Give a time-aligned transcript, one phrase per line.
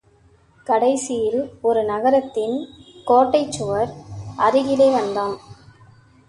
[0.67, 2.55] கடைசியில் ஒரு நகரத்தின்
[3.05, 3.91] கோட்டைச் சுவர்
[4.37, 5.37] அருகிலே வந்தான்.